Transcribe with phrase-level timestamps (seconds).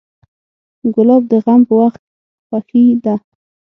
[0.95, 2.01] ګلاب د غم په وخت
[2.47, 3.15] خوښي ده.